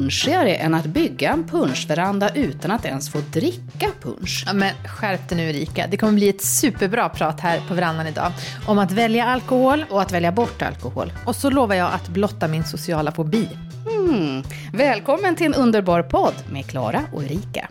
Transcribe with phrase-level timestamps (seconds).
[0.00, 4.44] punschigare än att bygga en punschveranda utan att ens få dricka punsch?
[4.46, 5.86] Ja, men skärp dig nu Erika.
[5.90, 8.32] Det kommer bli ett superbra prat här på verandan idag.
[8.66, 9.84] Om att välja alkohol.
[9.90, 11.12] Och att välja bort alkohol.
[11.26, 13.48] Och så lovar jag att blotta min sociala fobi.
[13.98, 14.42] Mm.
[14.72, 17.68] Välkommen till en underbar podd med Klara och Erika.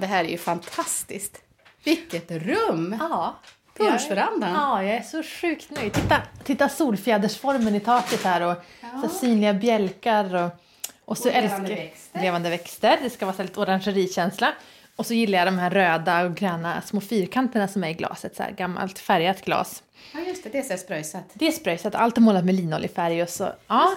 [0.00, 1.38] Det här är ju fantastiskt.
[1.84, 2.96] Vilket rum!
[3.00, 3.34] Ja.
[3.76, 4.52] Punschverandan.
[4.52, 5.92] Ja, jag är så sjukt nöjd.
[5.92, 8.56] Titta, titta solfjädersformen i taket här och
[9.02, 10.50] så synliga bjälkar och,
[11.04, 12.20] och så Och levande växter.
[12.22, 12.98] levande växter.
[13.02, 14.52] Det ska vara så lite orangerikänsla.
[14.96, 18.36] Och så gillar jag de här röda och gröna små fyrkanterna som är i glaset,
[18.36, 19.82] så här gammalt färgat glas.
[20.14, 20.48] Ja, just det.
[20.50, 21.24] Det är så spröjsat.
[21.34, 23.52] Det är spröjsat, allt är målat med linoljefärg och så.
[23.66, 23.94] Ja.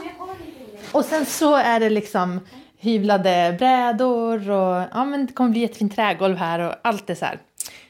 [0.92, 2.40] Och sen så är det liksom
[2.84, 7.16] hyvlade brädor och ja men det kommer bli ett fint trägolv här och allt är
[7.16, 7.40] så här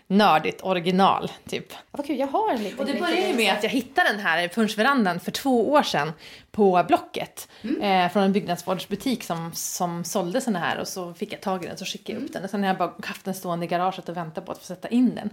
[0.08, 1.73] nördigt original typ.
[1.91, 2.80] Vad kul, jag har en liten...
[2.80, 6.13] Och det började ju med att jag hittade den här punschverandan för två år sedan
[6.52, 7.47] på Blocket.
[7.81, 11.67] Eh, från en byggnadsvårdsbutik som, som sålde såna här och så fick jag tag i
[11.67, 12.44] den så skickade jag upp den.
[12.44, 14.66] Och sen har jag bara haft den stående i garaget och väntat på att få
[14.66, 15.29] sätta in den.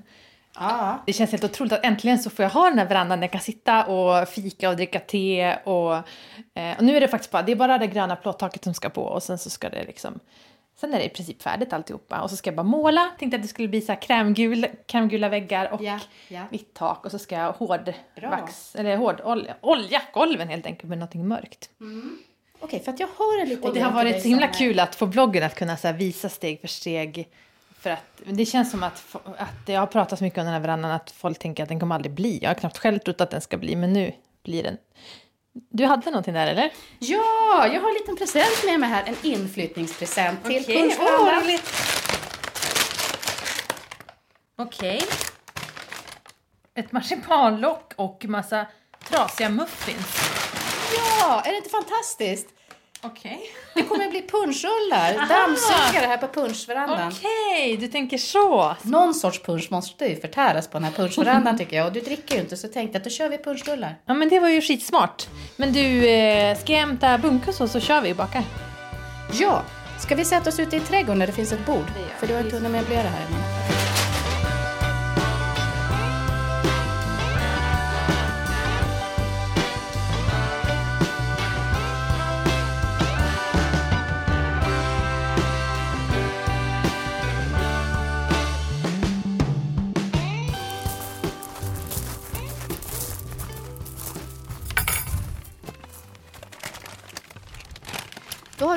[0.55, 1.03] Ja.
[1.07, 3.33] Det känns helt otroligt att äntligen så får jag ha den här verandan där jag
[3.33, 5.95] kan sitta och fika och dricka te och,
[6.55, 8.89] eh, och nu är det faktiskt bara, det är bara det gröna plåttaket som ska
[8.89, 10.21] på och sen så ska det liksom
[10.81, 13.11] Sen är det i princip färdigt alltihopa och så ska jag bara måla.
[13.19, 16.43] Tänkte att det skulle bli så här krämgul, krämgula väggar och Ja, ja.
[16.51, 18.31] vitt tak och så ska jag hård Bra.
[18.31, 21.71] vax, eller hård olja, olja golven helt enkelt med någonting mörkt.
[22.61, 24.95] Okej, för att jag har en liten Och det har varit så himla kul att
[24.95, 27.29] få bloggen att kunna så visa steg för steg.
[27.81, 30.61] För att det känns som att, att jag har pratat så mycket om den här
[30.61, 32.39] verandan att folk tänker att den kommer aldrig bli.
[32.43, 34.13] Jag har knappt själv trott att den ska bli, men nu
[34.45, 34.77] blir den.
[35.53, 36.73] Du hade någonting där eller?
[36.99, 39.05] Ja, jag har en liten present med mig här.
[39.07, 40.65] En inflyttningspresent till
[41.01, 41.73] åh, roligt.
[44.57, 45.03] Okej.
[46.75, 48.67] Ett marsipanlock och massa
[49.05, 50.17] trasiga muffins.
[50.97, 52.49] Ja, är det inte fantastiskt?
[53.03, 53.41] Okej.
[53.75, 57.13] Det kommer att bli punschrullar, dammsugare här på punschverandan.
[57.13, 58.77] Okej, du tänker så.
[58.83, 61.87] Någon sorts punsch måste ju förtäras på den här punschverandan tycker jag.
[61.87, 63.97] Och du dricker ju inte så tänkte jag att då kör vi punschrullar.
[64.07, 65.29] Ja men det var ju skitsmart.
[65.57, 68.43] Men du, eh, ska jag hämta bunkus och så kör vi och bakar?
[69.33, 69.63] Ja,
[69.99, 71.87] ska vi sätta oss ute i trädgården där det finns ett bord?
[72.19, 73.60] För du har inte hunnit möblera här ännu.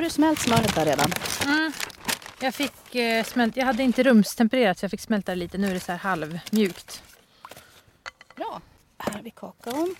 [0.04, 1.10] Du smält smöret där redan.
[2.40, 5.58] Jag fick eh, smält, jag hade inte rumstempererat så jag fick smälta det lite.
[5.58, 7.02] Nu är det så här halvmjukt.
[8.36, 8.60] Bra.
[8.98, 9.96] Här har vi kakaon.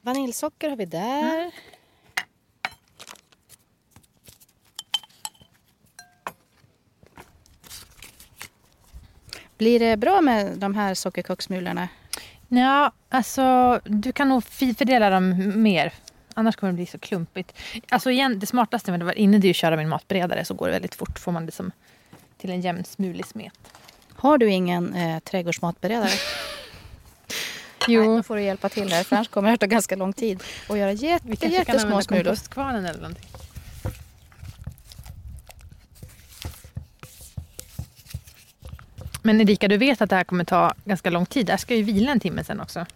[0.00, 1.52] Vaniljsocker har vi där.
[9.64, 11.88] Blir det bra med de här sockerkaksmulorna?
[12.48, 15.92] Ja, alltså du kan nog fördela dem mer.
[16.34, 17.52] Annars kommer det bli så klumpigt.
[17.88, 20.54] Alltså igen, det smartaste med att vara inne det är att köra min matberedare så
[20.54, 21.18] går det väldigt fort.
[21.18, 21.70] Får man det som
[22.38, 23.52] till en jämn smulig smet.
[24.14, 26.10] Har du ingen eh, trädgårdsmatberedare?
[27.88, 30.12] Nej, då får du hjälpa till här, för annars kommer det att ta ganska lång
[30.12, 32.24] tid att göra vi jätte, kanske kan jättesmå använda smulor.
[32.24, 33.28] kompostkvarnen eller någonting.
[39.26, 41.46] Men Erika, du vet att det här kommer ta ganska lång tid.
[41.46, 42.86] Det här ska ju vila en timme sen också.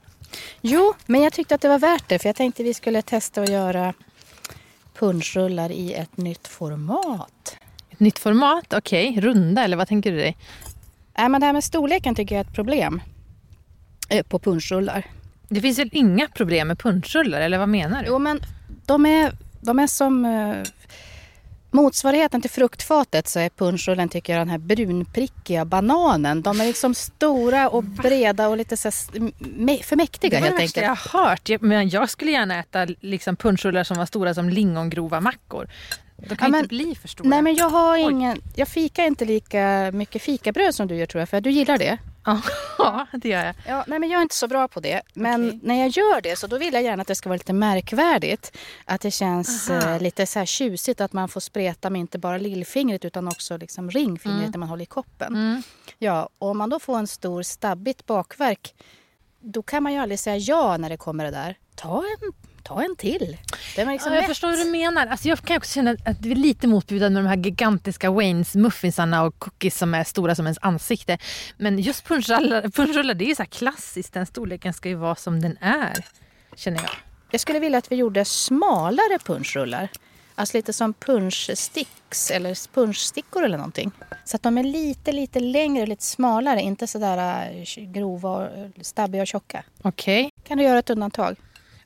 [0.60, 3.42] Jo, men jag tyckte att det var värt det, för jag tänkte vi skulle testa
[3.42, 3.94] att göra
[4.98, 7.56] punschrullar i ett nytt format.
[7.90, 9.20] Ett nytt format, okej.
[9.20, 10.36] Runda eller vad tänker du dig?
[11.18, 13.00] Nej, men det här med storleken tycker jag är ett problem
[14.08, 15.06] eh, på punschrullar.
[15.48, 18.08] Det finns väl inga problem med punschrullar eller vad menar du?
[18.08, 18.40] Jo, men
[18.86, 20.24] de är, de är som...
[21.70, 26.42] motsvarigheten till fruktfatet så är punschrullen tycker jag den här brunprickiga bananen.
[26.42, 30.56] De är liksom stora och breda och lite så här för mäktiga Det var helt
[30.56, 31.02] det värsta enkelt.
[31.14, 31.60] jag har hört.
[31.60, 35.68] Men jag skulle gärna äta liksom punschrullar som var stora som lingongrova mackor.
[36.28, 37.28] De kan Ja, inte men- bli för stora.
[37.28, 38.00] Nej men jag har Oj.
[38.02, 41.78] ingen, jag fikar inte lika mycket fikabröd som du gör tror jag för du gillar
[41.78, 41.98] det.
[42.78, 43.54] Ja, det gör jag.
[43.66, 45.02] Ja, nej men jag är inte så bra på det.
[45.14, 45.60] Men Okej.
[45.62, 48.56] när jag gör det så då vill jag gärna att det ska vara lite märkvärdigt.
[48.84, 52.38] Att det känns eh, lite så här tjusigt att man får spreta med inte bara
[52.38, 55.34] lillfingret utan också liksom ringfingret när man håller i koppen.
[55.34, 55.62] Mm.
[55.98, 58.74] Ja, och om man då får en stor stabbigt bakverk
[59.40, 61.58] då kan man ju aldrig säga ja när det kommer det där.
[61.74, 62.32] Ta en,
[62.68, 63.36] ta en till.
[63.76, 64.28] Det var liksom Ja, jag lätt.
[64.28, 65.06] förstår hur du menar.
[65.06, 68.54] Alltså jag kan också känna att det är lite motbjudande med de här gigantiska Waynes
[68.54, 71.18] muffinsarna och cookies som är stora som ens ansikte.
[71.56, 74.12] Men just punschrullar, punschrullar det är ju så här klassiskt.
[74.12, 76.04] Den storleken ska ju vara som den är.
[76.56, 76.90] Känner jag.
[77.30, 79.88] Jag skulle vilja att vi gjorde smalare punschrullar.
[80.34, 83.90] Alltså lite som punschsticks eller punschstickor eller någonting.
[84.24, 86.60] Så att de är lite, lite längre, lite smalare.
[86.60, 88.48] Inte sådär äh, grova, och
[88.86, 89.64] stabbiga och tjocka.
[89.82, 90.30] Okej.
[90.48, 91.36] Kan du göra ett undantag?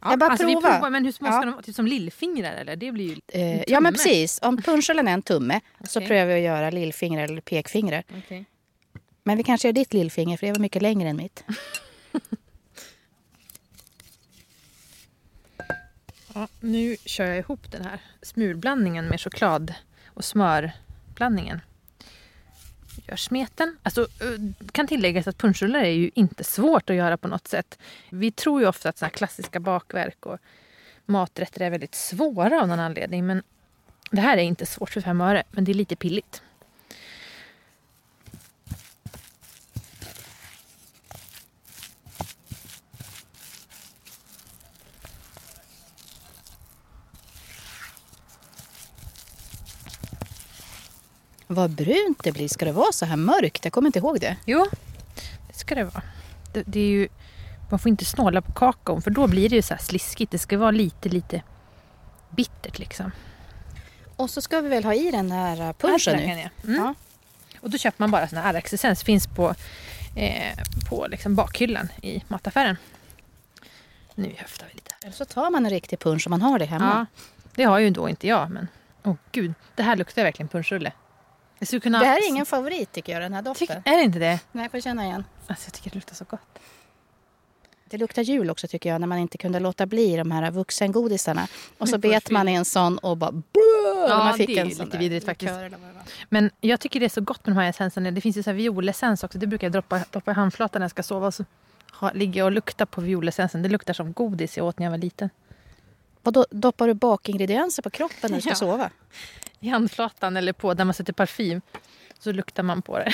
[0.03, 0.73] Ja, Jag bara alltså vi prova.
[0.75, 1.33] provar, men hur små Ja.
[1.33, 1.63] ska de vara?
[1.63, 2.77] Typ som lillfingrar eller?
[2.77, 4.39] Det blir ju Eh, ja men precis.
[4.43, 6.09] Om punschrullen är en tumme så Okej.
[6.09, 8.05] prövar vi att göra lillfingrar eller pekfingrar.
[8.19, 8.45] Okej.
[9.25, 11.45] Men vi kanske gör ditt lillfinger för det var mycket längre än mitt.
[16.35, 19.75] Ja, nu kör jag ihop den här smulblandningen med choklad
[20.07, 21.61] och smörblandningen.
[23.09, 23.77] Gör smeten.
[23.83, 27.79] Alltså, eh, kan tilläggas att punschrullar är ju inte svårt att göra på något sätt.
[28.11, 30.39] Vi tror ju ofta att såna här klassiska bakverk och
[31.07, 33.27] maträtter är väldigt svåra av någon anledning.
[33.27, 33.43] Men
[34.11, 36.43] det här är inte svårt för fem öre, men det är lite pilligt.
[51.55, 52.49] Vad brunt det blir.
[52.49, 53.65] Ska det vara så här mörkt?
[53.65, 54.37] Jag kommer inte ihåg det.
[54.45, 54.67] Jo,
[55.49, 56.03] det ska det vara.
[56.53, 57.09] Det, det är ju,
[57.71, 60.33] man får inte snåla på kakaon för då blir det ju så här sliskigt.
[60.33, 61.43] Det ska vara lite, lite
[62.31, 63.13] bittert liksom.
[64.17, 66.27] Och så ska vi väl ha i den här äh, punschen nu.
[66.27, 66.49] ja.
[66.65, 66.85] Mm.
[66.85, 66.95] Ja.
[67.61, 69.03] Och då köper man bara sån här arraksessens.
[69.03, 69.55] Finns på,
[70.17, 70.59] eh,
[70.89, 72.77] på liksom bakhyllan i mataffären.
[74.15, 74.95] Nu höftar vi lite.
[75.03, 77.07] Eller så tar man en riktig punsch om man har det hemma.
[77.15, 77.23] Ja,
[77.55, 78.69] det har ju då inte jag men
[79.03, 80.93] åh gud, det här luktar verkligen punschrulle.
[81.83, 81.99] Kunna...
[81.99, 83.83] Det här är ingen favorit tycker jag, den här doften.
[83.85, 84.41] är det inte det?
[84.53, 85.25] Nej, får känna igen.
[85.47, 86.59] Alltså, jag tycker det luktar så gott.
[87.85, 91.49] Det luktar jul också tycker jag, när man inte kunde låta bli de här vuxengodisarna.
[91.79, 93.43] Och så bet man i en sån och bara...
[94.09, 95.53] Ja, man fick det är en lite vidrigt faktiskt.
[96.29, 98.11] Men jag tycker det är så gott med de här essenserna.
[98.11, 99.39] Det finns ju så här violessens också.
[99.39, 101.27] Det brukar jag droppa, droppa i handflatan när jag ska sova.
[101.27, 101.45] Och så
[101.93, 103.63] ha, ligga och lukta på violessensen.
[103.63, 105.31] Det luktar som godis jag åt när jag var liten.
[106.23, 108.55] Vadå, doppar du bakingredienser på kroppen när du ska Ja.
[108.55, 108.91] sova?
[109.63, 111.61] I handflatan eller på där man sätter parfym.
[112.19, 113.13] Så luktar man på det.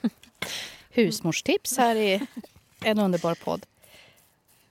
[0.90, 2.26] Husmorstips här i
[2.80, 3.66] en underbar podd.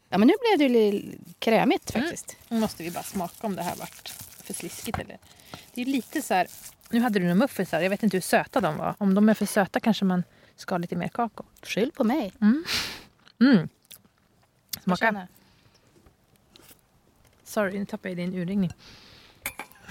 [0.10, 2.08] Ja, men nu blev det ju lite krämigt Mm.
[2.08, 2.38] faktiskt.
[2.48, 4.10] Nu måste vi bara smaka om det här vart
[4.44, 5.18] för sliskigt eller.
[5.74, 6.48] Det är lite så här.
[6.90, 7.82] Nu hade du några muffinsar.
[7.82, 8.96] Jag vet inte hur söta de var.
[8.98, 10.24] Om de är för söta kanske man
[10.56, 11.46] ska ha lite mer kakao.
[11.64, 12.34] Skyll på mig.
[12.42, 13.70] Mm.
[14.74, 15.28] Jag Smaka.
[17.44, 18.72] Sorry, nu tappade jag din urringning.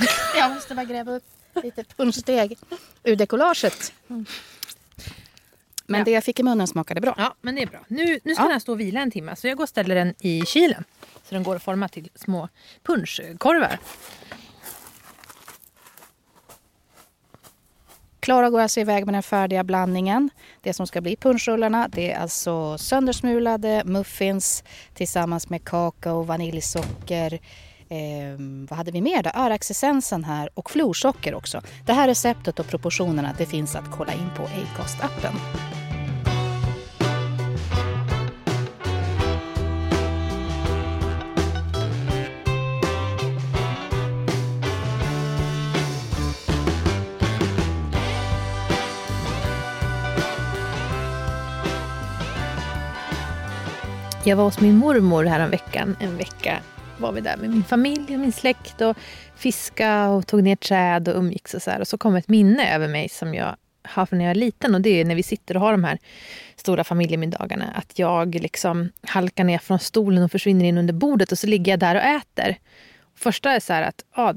[0.37, 1.25] Jag måste bara gräva upp
[1.63, 2.59] lite punschsteg
[3.05, 3.93] ur dekolaget.
[5.87, 6.05] Men Ja.
[6.05, 7.15] det jag fick i munnen smakade bra.
[7.19, 7.81] Ja, men det är bra.
[7.89, 8.47] Nu, nu ska Ja.
[8.47, 9.37] den här stå och vila en timme.
[9.37, 10.85] Så jag går och ställer den i kylen.
[11.29, 12.49] Så den går att forma till små
[12.83, 13.79] punschkorvar.
[18.21, 20.31] Klara går alltså iväg med den färdiga blandningen.
[20.63, 24.65] Det som ska bli punschrullarna det är alltså söndersmulade muffins
[24.95, 27.39] tillsammans med kakao, vaniljsocker,
[27.91, 29.31] eh, vad hade vi mer då?
[29.35, 31.61] Öraxessensen här och florsocker också.
[31.87, 35.35] Det här receptet och proportionerna det finns att kolla in på Acast-appen.
[54.25, 55.97] Jag var hos min mormor häromveckan.
[56.01, 56.61] En vecka
[57.01, 58.97] var vi där med min familj och min släkt och
[59.37, 61.81] fiska och tog ner träd och umgicks och så här.
[61.81, 64.75] Och så kom ett minne över mig som jag har från när jag var liten
[64.75, 65.99] och det är när vi sitter och har de här
[66.57, 67.65] stora familjemiddagarna.
[67.75, 71.73] Att jag liksom halkar ner från stolen och försvinner in under bordet och så ligger
[71.73, 72.57] jag där och äter.
[73.15, 74.35] Första är så här att ja,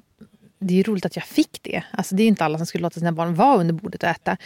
[0.59, 1.83] det är roligt att jag fick det.
[1.91, 4.37] Alltså det är inte alla som skulle låta sina barn vara under bordet och äta.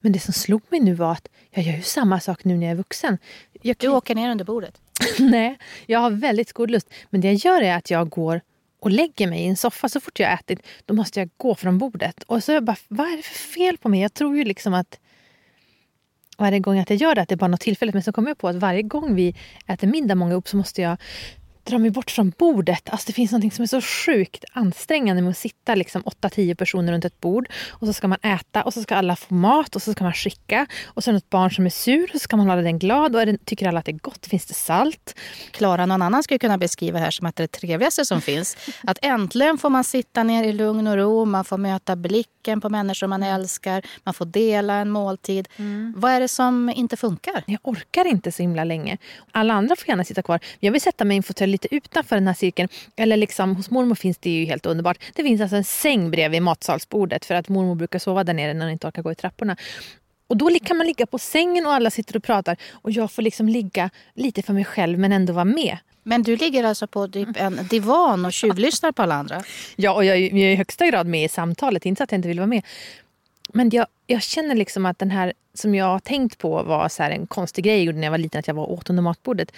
[0.00, 2.66] Men det som slog mig nu var att jag gör ju samma sak nu när
[2.66, 3.18] jag är vuxen.
[3.62, 4.80] Jag Du åker ner under bordet.
[5.18, 6.90] Nej, jag har väldigt god lust.
[7.10, 8.40] Men det jag gör är att jag går
[8.80, 11.54] och lägger mig i en soffa så fort jag har ätit, då måste jag gå
[11.54, 12.22] från bordet.
[12.22, 14.00] Och så är jag bara, vad är det för fel på mig?
[14.00, 14.98] Jag tror ju liksom att
[16.38, 17.94] varje gång att jag gör det, att det är bara något tillfälligt.
[17.94, 19.34] Men så kommer jag på att varje gång vi
[19.66, 20.96] äter middag många upp så måste jag
[21.64, 22.90] drar mig bort från bordet.
[22.90, 26.92] Alltså det finns något som är så sjukt ansträngande med att sitta liksom 8-10 personer
[26.92, 29.82] runt ett bord och så ska man äta och så ska alla få mat och
[29.82, 32.18] så ska man skicka och så är det något barn som är sur och så
[32.18, 34.26] ska man hålla den glad och är det, tycker alla att det är gott.
[34.26, 35.14] Finns det salt?
[35.50, 38.20] Klara, någon annan skulle kunna beskriva det här som att det är det trevligaste som
[38.20, 38.56] finns.
[38.82, 41.96] Att äntligen får man sitta ner i lugn och ro, man får möta
[42.44, 45.48] blicken på människor man älskar, man får dela en måltid.
[45.56, 45.94] Mm.
[45.96, 47.42] Vad är det som inte funkar?
[47.46, 48.98] Jag orkar inte så himla länge.
[49.32, 50.40] Alla andra får gärna sitta kvar.
[50.60, 52.68] Jag vill sätta mig i en fåtölj lite utanför den här cirkeln.
[52.96, 54.98] Eller liksom, hos mormor finns det ju helt underbart.
[55.14, 58.64] Det finns alltså en säng bredvid matsalsbordet för att mormor brukar sova där nere när
[58.64, 59.56] hon inte orkar gå i trapporna.
[60.26, 63.22] Och då kan man ligga på sängen och alla sitter och pratar och jag får
[63.22, 65.78] liksom ligga lite för mig själv men ändå vara med.
[66.04, 69.42] Men du ligger alltså på typ en divan och tjuvlyssnar på alla andra?
[69.76, 72.28] Ja, och jag, jag är i högsta grad med i samtalet, inte att jag inte
[72.28, 72.62] vill vara med.
[73.52, 77.02] Men jag, jag känner liksom att den här som jag har tänkt på var så
[77.02, 79.52] en konstig grej jag gjorde när jag var liten, att jag var åt under matbordet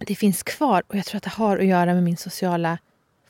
[0.00, 2.78] det finns kvar och jag tror att det har att göra med min sociala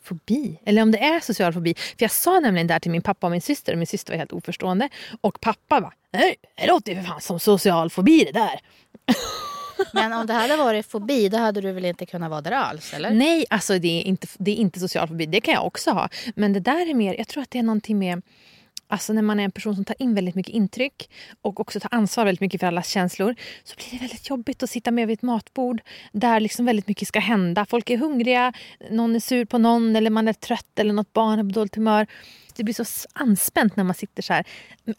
[0.02, 0.59] fobi.
[0.64, 1.75] Eller om det är social fobi.
[1.75, 4.12] För jag sa nämligen det här till min pappa och min syster och min syster
[4.12, 4.88] var helt oförstående.
[5.21, 8.61] Och pappa var nej det låter ju för fan som social fobi det där.
[9.92, 12.94] Men om det hade varit fobi då hade du väl inte kunnat vara där alls?
[12.94, 13.10] Eller?
[13.10, 15.26] Nej, alltså det är, inte, det är inte social fobi.
[15.26, 16.08] Det kan jag också ha.
[16.34, 18.22] Men det där är mer, jag tror att det är någonting med
[18.92, 21.10] Alltså när man är en person som tar in väldigt mycket intryck
[21.42, 23.34] och också tar ansvar väldigt mycket för allas känslor
[23.64, 25.80] så blir det väldigt jobbigt att sitta med vid ett matbord
[26.12, 27.66] där liksom väldigt mycket ska hända.
[27.66, 28.52] Folk är hungriga,
[28.90, 31.74] någon är sur på någon eller man är trött eller något barn är på dåligt
[31.74, 32.06] humör
[32.56, 34.47] det blir så anspänt när man sitter så här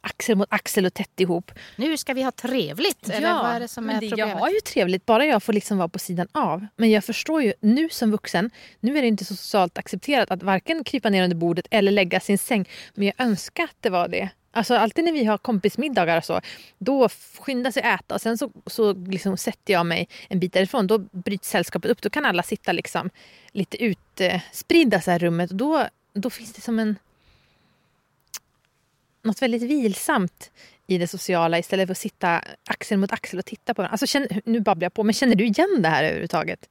[0.02, 1.52] axel mot axel och tätt ihop.
[1.76, 2.98] Nu ska vi ha trevligt.
[3.02, 4.34] Ja, eller vad är det som är det, problemet?
[4.34, 6.68] Jag har ju trevligt, bara jag får liksom vara på sidan av.
[6.76, 10.44] Men jag förstår ju nu som vuxen, nu är det inte så socialt accepterat att
[10.44, 12.70] varken krypa ner under bordet eller lägga sin säng.
[12.94, 14.30] Men jag önskar att det var det.
[14.56, 16.42] Alltså alltid när vi har kompismiddagar och så,
[16.78, 20.88] då skyndar sig äta och sen så, så liksom sätter jag mig en bit därifrån.
[20.88, 22.02] Då bryts sällskapet upp.
[22.02, 23.10] Då kan alla sitta liksom
[23.52, 25.52] lite utspridda i rummet.
[25.52, 26.96] Och då, då finns det som en
[29.24, 30.52] något väldigt vilsamt
[30.88, 33.92] i det sociala istället för att sitta axel mot axel och titta på varandra.
[33.92, 36.70] Alltså, känner, nu babblar jag på, men känner du igen det här överhuvudtaget?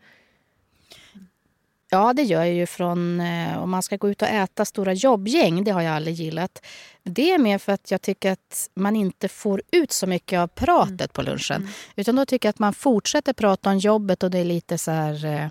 [1.91, 4.93] Ja, det gör jag ju från eh, om man ska gå ut och äta stora
[4.93, 5.65] jobbgäng.
[5.65, 6.67] Det har jag aldrig gillat.
[7.03, 10.47] Det är mer för att jag tycker att man inte får ut så mycket av
[10.47, 11.09] pratet mm.
[11.13, 11.57] på lunchen.
[11.57, 11.69] Mm.
[11.97, 14.91] Utan då tycker jag att man fortsätter prata om jobbet och det är lite så
[14.91, 15.51] här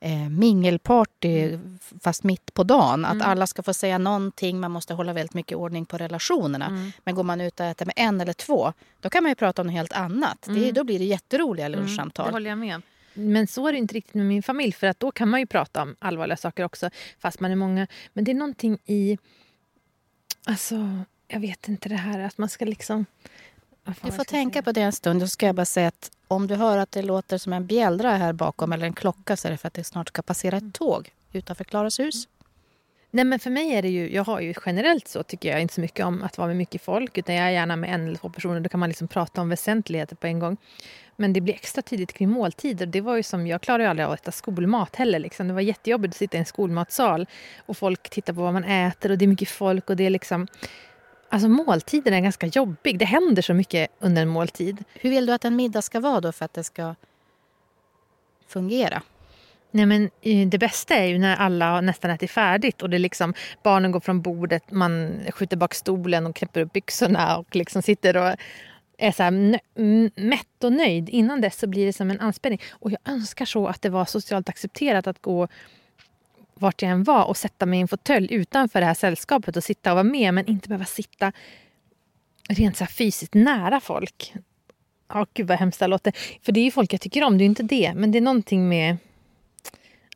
[0.00, 1.78] eh, mingelparty mm.
[2.00, 3.04] fast mitt på dagen.
[3.04, 3.28] Att mm.
[3.28, 6.66] alla ska få säga någonting, man måste hålla väldigt mycket ordning på relationerna.
[6.66, 6.92] Mm.
[7.04, 9.62] Men går man ut och äter med en eller två, då kan man ju prata
[9.62, 10.42] om något helt annat.
[10.42, 10.74] Det, mm.
[10.74, 12.26] då blir det jätteroliga mm, lunchsamtal.
[12.26, 12.82] det håller jag med
[13.16, 15.46] men så är det inte riktigt med min familj för att då kan man ju
[15.46, 17.86] prata om allvarliga saker också fast man är många.
[18.12, 19.18] Men det är någonting i,
[20.44, 23.06] alltså jag vet inte det här att man ska liksom
[24.02, 25.20] du får tänka på det en stund.
[25.20, 28.16] Då ska jag bara säga att om du hör att det låter som en bjällra
[28.16, 30.74] här bakom eller en klocka så är det för att det snart ska passera ett
[30.74, 32.28] tåg utanför Klaras hus.
[33.10, 35.74] Nej men för mig är det ju, jag har ju generellt så tycker jag inte
[35.74, 38.16] så mycket om att vara med mycket folk utan jag är gärna med en eller
[38.16, 38.60] två personer.
[38.60, 40.56] Då kan man liksom prata om väsentligheter på en gång.
[41.16, 42.86] Men det blir extra tidigt kring måltider.
[42.86, 45.18] Det var ju som, jag klarar ju aldrig av att äta skolmat heller.
[45.18, 45.48] Liksom.
[45.48, 47.26] Det var jättejobbigt att sitta i en skolmatsal
[47.66, 50.10] och folk tittar på vad man äter och det är mycket folk och det är
[50.10, 50.46] liksom
[51.28, 52.98] Alltså måltiden är ganska jobbig.
[52.98, 54.84] Det händer så mycket under en måltid.
[54.94, 56.94] Hur vill du att en middag ska vara då för att det ska
[58.48, 59.02] fungera?
[59.70, 63.34] Nej, men eh, det bästa är ju när alla nästan ätit färdigt och det liksom,
[63.62, 68.16] barnen går från bordet, man skjuter bak stolen och knäpper upp byxorna och liksom sitter
[68.16, 68.36] och
[68.98, 69.30] är så här
[70.20, 71.08] mätt och nöjd.
[71.08, 72.60] Innan dess så blir det som en anspänning.
[72.70, 75.48] Och jag önskar så att det var socialt accepterat att gå
[76.60, 79.64] vart jag än var och sätta mig i en fåtölj utanför det här sällskapet och
[79.64, 81.32] sitta och vara med men inte behöva sitta
[82.48, 84.34] rent så fysiskt nära folk.
[85.08, 86.12] Ja, gud vad hemskt det låter.
[86.42, 87.94] För det är ju folk jag tycker om, det är inte det.
[87.94, 88.96] Men det är någonting med...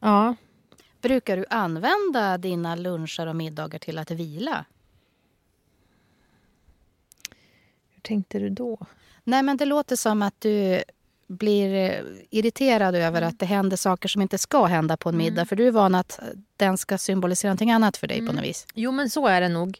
[0.00, 0.34] Ja.
[1.00, 4.64] Brukar du använda dina luncher och middagar till att vila?
[7.90, 8.86] Hur tänkte du då?
[9.24, 10.82] Nej, men det låter som att du
[11.30, 13.28] blir eh, irriterad över mm.
[13.28, 15.24] att det händer saker som inte ska hända på en mm.
[15.24, 15.40] middag.
[15.40, 15.46] Mm.
[15.46, 16.20] För du är van att
[16.56, 18.26] den ska symbolisera någonting annat för dig mm.
[18.26, 18.66] på något vis.
[18.74, 19.78] Jo men så är det nog.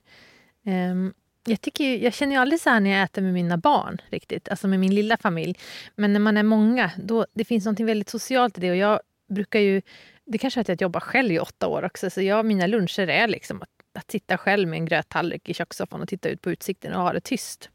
[0.67, 1.15] Um,
[1.45, 4.49] jag, tycker, jag känner ju aldrig så här när jag äter med mina barn riktigt.
[4.49, 5.59] Alltså med min lilla familj.
[5.97, 8.71] Men när man är många, då, det finns något väldigt socialt i det.
[8.71, 9.83] Och jag brukar ju,
[10.25, 12.11] det kanske är att jag jobbar själv i åtta år också.
[12.11, 16.03] Så jag, mina luncher är liksom att, att sitta själv med en gröttallrik i kökssoffan
[16.03, 17.71] och titta ut på utsikten och ha det tyst.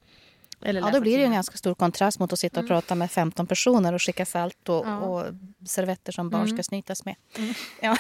[0.65, 2.67] Ja, då blir det en ganska stor kontrast mot att sitta och mm.
[2.67, 5.00] prata med 15 personer och skicka salt och, ja.
[5.00, 5.25] och
[5.67, 6.57] servetter som barn mm.
[6.57, 7.15] ska snytas med.
[7.38, 7.53] Mm.
[7.81, 7.98] Ja.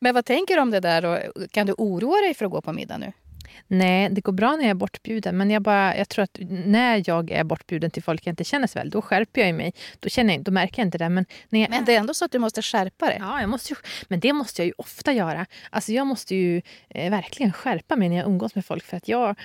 [0.00, 1.04] Men vad tänker du om det där?
[1.04, 3.12] Och kan du oroa dig för att gå på middag nu?
[3.66, 5.36] Nej, det går bra när jag är bortbjuden.
[5.36, 8.66] Men jag, bara, jag tror att när jag är bortbjuden till folk jag inte känner
[8.66, 9.74] så väl, då skärper jag mig.
[10.00, 11.08] Då, känner jag, då märker jag inte det.
[11.08, 13.16] Men, när jag, men det är ändå så att du måste skärpa dig.
[13.20, 13.76] Ja, jag måste ju,
[14.08, 15.46] men det måste jag ju ofta göra.
[15.70, 18.84] Alltså jag måste ju eh, verkligen skärpa mig när jag umgås med folk.
[18.84, 19.38] För att jag,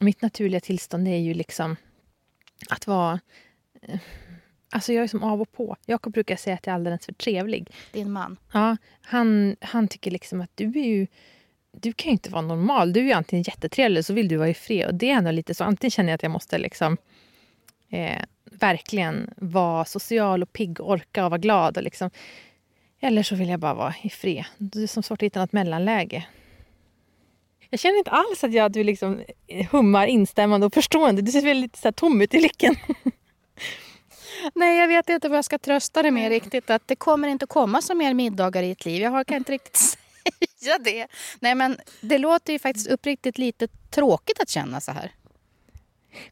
[0.00, 1.76] mitt naturliga tillstånd är ju liksom
[2.68, 3.20] att vara...
[3.82, 3.98] Eh,
[4.70, 5.76] alltså jag är som av och på.
[5.86, 7.70] Jakob brukar säga att jag är alldeles för trevlig.
[7.92, 8.36] Din man?
[8.52, 11.06] Ja, han, han tycker liksom att du är ju
[11.80, 12.92] du kan ju inte vara normal.
[12.92, 14.86] Du är antingen jättetrevlig eller så vill du vara i fred.
[14.86, 15.64] Och det är ändå lite så.
[15.64, 16.96] Antingen känner jag att jag måste liksom
[17.88, 21.76] eh, verkligen vara social och pigg och orka och vara glad.
[21.76, 22.10] Och liksom,
[23.00, 24.44] eller så vill jag bara vara i fred.
[24.58, 26.26] Det är som svårt att hitta något mellanläge.
[27.70, 29.24] Jag känner inte alls att jag, du liksom
[29.70, 31.22] hummar instämmande och förstående.
[31.22, 32.76] Du ser väldigt så här, tom ut i blicken.
[34.54, 36.70] Nej, jag vet inte vad jag ska trösta dig med riktigt.
[36.70, 39.02] Att det kommer inte komma så mer middagar i ett liv.
[39.02, 39.76] Jag kan inte riktigt
[40.60, 41.06] säga det.
[41.40, 45.12] Nej, men det låter ju faktiskt uppriktigt lite tråkigt att känna så här.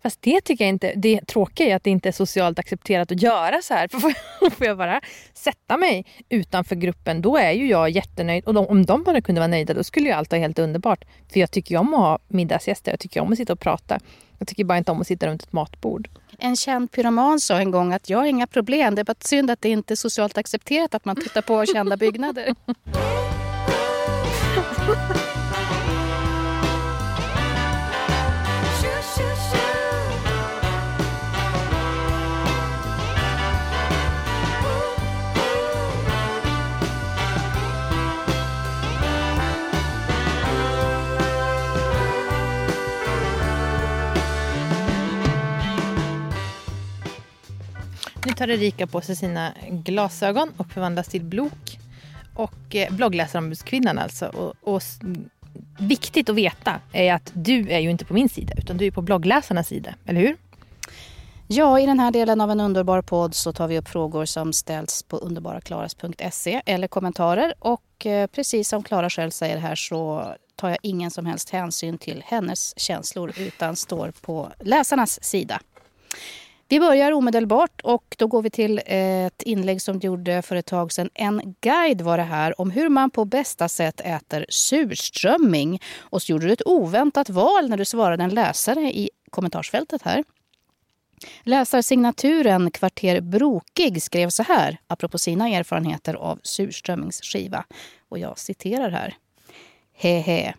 [0.02, 0.92] Fast det tycker jag inte.
[0.96, 3.88] Det tråkiga är att det inte är socialt accepterat att göra så här.
[4.40, 5.00] För får jag bara
[5.34, 8.44] sätta mig utanför gruppen, då är ju jag jättenöjd.
[8.44, 11.04] Och de, om de bara kunde vara nöjda, då skulle ju allt vara helt underbart.
[11.32, 13.98] För jag tycker ju om att ha middagsgäster, jag tycker om att sitta och prata.
[14.38, 16.08] Jag tycker bara inte om att sitta runt ett matbord.
[16.38, 18.94] En känd pyroman sa en gång att jag har inga problem.
[18.94, 21.96] Det är bara synd att det inte är socialt accepterat att man tittar på kända
[21.96, 22.54] byggnader.
[48.26, 51.78] Nu tar Erika på sig sina glasögon och förvandlas till blok.
[52.34, 54.26] Och eh, bloggläsarombudskvinnan alltså.
[54.26, 54.82] Och, och
[55.78, 58.90] viktigt att veta är att du är ju inte på min sida utan du är
[58.90, 60.36] på bloggläsarnas sida, eller hur?
[61.46, 64.52] Ja, i den här delen av en underbar podd så tar vi upp frågor som
[64.52, 67.54] ställs på underbaraklaras.se eller kommentarer.
[67.58, 71.98] Och eh, precis som Klara själv säger här så tar jag ingen som helst hänsyn
[71.98, 75.60] till hennes känslor utan står på läsarnas sida.
[76.68, 80.56] Vi börjar omedelbart och då går vi till eh, ett inlägg som du gjorde för
[80.56, 81.10] ett tag sedan.
[81.14, 85.82] En guide var det här om hur man på bästa sätt äter surströmming.
[85.98, 90.24] Och så gjorde du ett oväntat val när du svarade en läsare i kommentarsfältet här.
[91.42, 97.64] Läsarsignaturen Kvarter Brokig skrev så här apropå sina erfarenheter av surströmmingsskiva.
[98.08, 99.14] Och jag citerar här.
[99.94, 100.54] Hehe.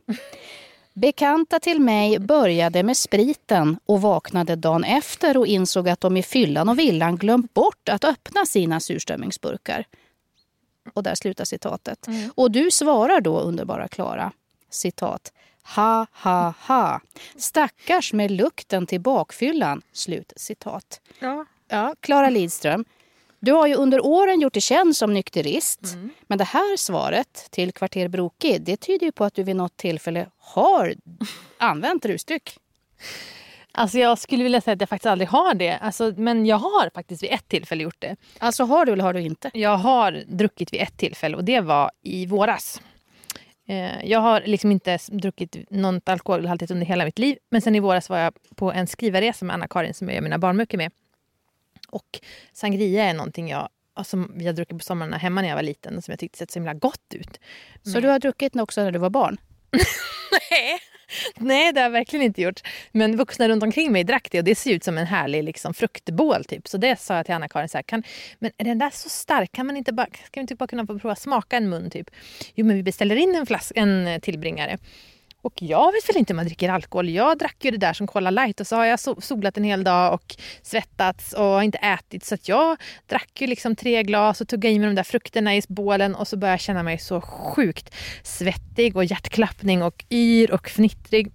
[0.97, 6.23] Bekanta till mig började med spriten och vaknade dagen efter och insåg att de i
[6.23, 9.87] fyllan och villan glömt bort att öppna sina surströmmingsburkar.
[10.93, 12.07] Och där slutar citatet.
[12.07, 12.31] Mm.
[12.35, 14.31] Och du svarar då, underbara Klara,
[14.69, 15.33] citat.
[15.75, 17.01] Ha, ha, ha.
[17.35, 19.81] Stackars med lukten till bakfyllan.
[19.93, 21.01] Slut citat.
[21.19, 21.45] Ja.
[21.69, 22.85] Ja, Klara Lidström,
[23.39, 25.93] du har ju under åren gjort dig känd som nykterist.
[25.93, 26.09] Mm.
[26.27, 29.77] Men det här svaret till Kvarter Brokig, det tyder ju på att du vid något
[29.77, 30.95] tillfälle har
[31.57, 32.57] använt rusdryck.
[33.71, 35.77] Alltså jag skulle vilja säga att jag faktiskt aldrig har det.
[35.77, 38.15] Alltså, men jag har faktiskt vid ett tillfälle gjort det.
[38.39, 39.51] Alltså har du eller har du inte?
[39.53, 42.81] Jag har druckit vid ett tillfälle och det var i våras.
[43.67, 47.37] Eh, jag har liksom inte druckit något alkoholhaltigt under hela mitt liv.
[47.49, 50.37] Men sen i våras var jag på en skrivarresa med Anna-Karin som jag gör mina
[50.37, 50.91] barnböcker med.
[51.91, 52.19] Och
[52.53, 53.69] sangria är någonting jag
[54.03, 56.37] som vi har druckit på somrarna hemma när jag var liten och som jag tyckte
[56.37, 57.39] sett så himla gott ut.
[57.83, 58.01] Så Men...
[58.01, 59.37] du har druckit också när du var barn?
[60.51, 60.79] Nej.
[61.37, 62.61] Nej, det har jag verkligen inte gjort.
[62.91, 65.73] Men vuxna runt omkring mig drack det och det ser ut som en härlig liksom,
[65.73, 66.43] fruktbål.
[66.43, 66.67] Typ.
[66.67, 67.69] Så det sa jag till Anna-Karin.
[67.69, 68.03] Så här, kan,
[68.39, 69.51] men är den där så stark?
[69.51, 71.89] Kan man inte bara, ska vi inte bara kunna få prova smaka en mun?
[71.89, 72.09] Typ?
[72.55, 74.77] Jo, men vi beställer in en, flask, en tillbringare.
[75.47, 77.09] Och jag vet väl inte om man dricker alkohol.
[77.09, 79.83] Jag drack ju det där som Cola light och så har jag solat en hel
[79.83, 82.25] dag och svettats och inte ätit.
[82.25, 85.61] Så jag drack ju liksom tre glas och tuggade i mig de där frukterna i
[85.67, 90.69] bålen och så började jag känna mig så sjukt svettig och hjärtklappning och yr och
[90.69, 91.31] fnittrig.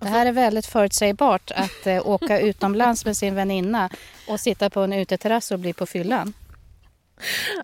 [0.00, 3.90] Det här är väldigt förutsägbart att eh, åka utomlands med sin väninna
[4.28, 6.32] och sitta på en uteterrass och bli på fyllan.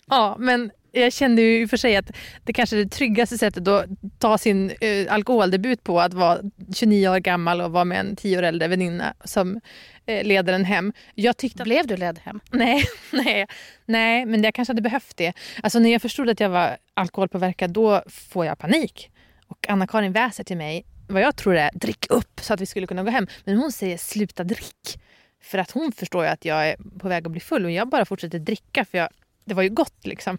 [0.06, 2.10] Ja, men jag kände ju i och för sig att
[2.44, 3.86] det kanske är det tryggaste sättet att
[4.18, 6.38] ta sin eh, alkoholdebut på att vara
[6.74, 9.60] 29 år gammal och vara med en 10 år äldre väninna som
[10.06, 10.92] eh, leder en hem.
[11.14, 11.62] Jag tyckte...
[11.64, 12.40] Blev du ledd hem?
[12.50, 13.46] Nej, nej,
[13.86, 15.32] nej, men jag kanske hade behövt det.
[15.62, 19.10] Alltså när jag förstod att jag var alkoholpåverkad då får jag panik.
[19.46, 22.86] Och Anna-Karin väser till mig vad jag tror är drick upp så att vi skulle
[22.86, 23.26] kunna gå hem.
[23.44, 25.00] Men hon säger sluta drick.
[25.42, 27.88] För att hon förstår ju att jag är på väg att bli full och jag
[27.88, 29.08] bara fortsätter dricka för jag,
[29.44, 30.38] det var ju gott liksom.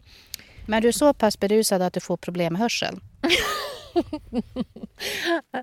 [0.65, 3.01] Men du är så pass berusad att du får problem med hörseln?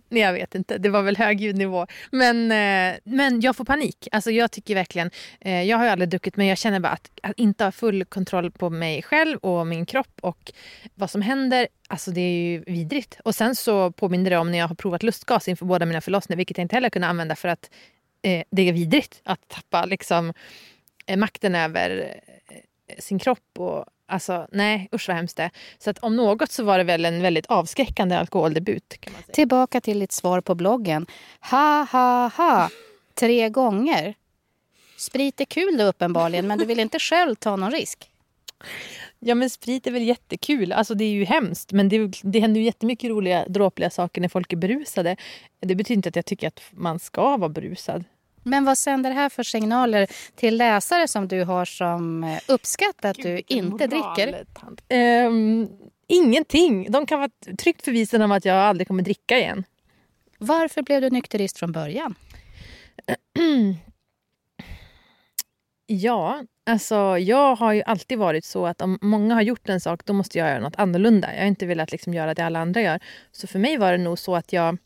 [0.09, 0.79] Nej, jag vet inte.
[0.79, 1.87] Det var väl hög ljudnivå.
[2.11, 4.09] Men, eh, men jag får panik.
[4.12, 5.11] Alltså, jag tycker verkligen...
[5.40, 8.05] Eh, jag har ju aldrig druckit men jag känner bara att, att inte ha full
[8.05, 10.53] kontroll på mig själv och min kropp och
[10.94, 11.68] vad som händer.
[11.88, 13.20] Alltså det är ju vidrigt.
[13.24, 16.37] Och sen så påminner det om när jag har provat lustgas inför båda mina förlossningar
[16.37, 17.70] vilket jag inte heller kunde använda för att
[18.22, 20.33] eh, det är vidrigt att tappa liksom,
[21.07, 22.20] eh, makten över
[22.98, 26.79] sin kropp och Alltså nej, usch vad hemskt det Så att om något så var
[26.79, 28.94] det väl en väldigt avskräckande alkoholdebut.
[29.33, 31.07] Tillbaka till ditt svar på bloggen.
[31.50, 32.68] Ha, ha, ha.
[33.14, 34.14] Tre gånger.
[34.96, 38.11] Sprit är kul då uppenbarligen, men du vill inte själv ta någon risk.
[39.18, 40.72] Ja men sprit är väl jättekul.
[40.72, 41.72] Alltså det är ju hemskt.
[41.72, 45.16] Men det, det händer ju jättemycket roliga dråpliga saker när folk är berusade.
[45.61, 48.05] Det betyder inte att jag tycker att man ska vara berusad.
[48.42, 53.11] Men vad sänder det här för signaler till läsare som du har som eh, uppskattar
[53.11, 54.44] att Gud, du inte dricker?
[55.26, 55.68] Um,
[56.07, 56.90] ingenting.
[56.90, 59.64] De kan vara tryggt förvisade om att jag aldrig kommer dricka igen.
[60.38, 62.14] Varför blev du nykterist från början?
[65.87, 70.05] ja, alltså jag har ju alltid varit så att om många har gjort en sak
[70.05, 71.35] då måste jag göra något annorlunda.
[71.35, 73.00] Jag har inte velat liksom göra det alla andra gör.
[73.33, 74.79] Så för mig var det nog så att jag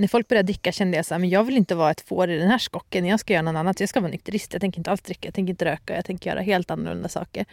[0.00, 2.48] när folk började dricka kände jag att jag vill inte vara ett får i den
[2.48, 3.06] här skocken.
[3.06, 3.80] Jag ska göra något annat.
[3.80, 4.52] Jag ska vara nykterist.
[4.52, 5.94] Jag tänker inte alls dricka, jag tänker inte röka.
[5.94, 7.44] Jag tänker göra helt annorlunda saker.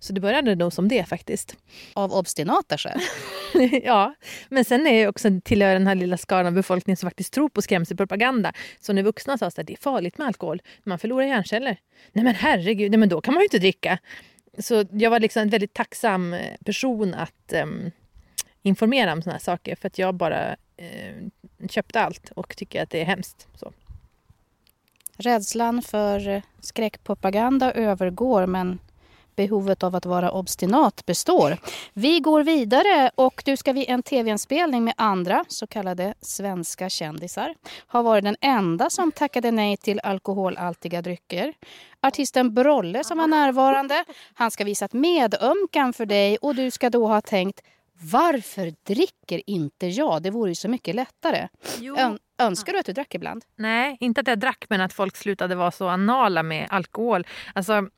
[0.00, 1.56] Så det började nog som det faktiskt.
[1.92, 3.00] Av obstinata skäl?
[3.84, 4.14] ja,
[4.48, 7.48] men sen är jag också tillhör den här lilla skaran av befolkningen som faktiskt tror
[7.48, 8.52] på skrämselpropaganda.
[8.80, 11.76] Så när vuxna sa att det är farligt med alkohol, man förlorar hjärnceller.
[12.12, 13.98] Nej men herregud, nej, men då kan man ju inte dricka.
[14.58, 17.90] Så jag var liksom en väldigt tacksam person att um,
[18.62, 21.14] informera om såna här saker för att jag bara eh,
[21.68, 23.48] köpte allt och tycker att det är hemskt.
[23.54, 23.72] Så.
[25.16, 28.78] Rädslan för skräckpropaganda övergår men
[29.36, 31.58] behovet av att vara obstinat består.
[31.92, 37.54] Vi går vidare och du ska vid en tv-inspelning med andra så kallade svenska kändisar
[37.86, 41.54] har varit den enda som tackade nej till alkoholhaltiga drycker.
[42.00, 47.06] Artisten Brolle som var närvarande, han ska visat medömkan för dig och du ska då
[47.06, 47.60] ha tänkt
[48.00, 50.22] varför dricker inte jag?
[50.22, 51.48] Det vore ju så mycket lättare.
[51.98, 53.44] Ön önskar du att du drack ibland?
[53.56, 57.26] Nej, inte att jag drack men att folk slutade vara så anala med alkohol.
[57.54, 57.88] Alltså,